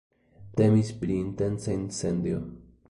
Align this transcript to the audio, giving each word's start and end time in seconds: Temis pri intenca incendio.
Temis 0.61 0.89
pri 1.03 1.19
intenca 1.27 1.77
incendio. 1.83 2.43